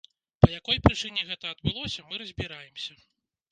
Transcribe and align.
Па 0.45 0.47
якой 0.59 0.79
прычыне 0.87 1.27
гэта 1.29 1.53
адбылося, 1.55 2.07
мы 2.09 2.23
разбіраемся. 2.25 3.01